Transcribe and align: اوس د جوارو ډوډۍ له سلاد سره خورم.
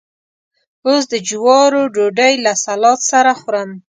اوس 0.85 1.03
د 1.13 1.13
جوارو 1.29 1.81
ډوډۍ 1.95 2.33
له 2.45 2.53
سلاد 2.63 2.99
سره 3.11 3.31
خورم. 3.41 3.69